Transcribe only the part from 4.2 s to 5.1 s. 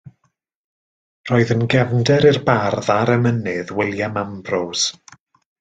Ambrose.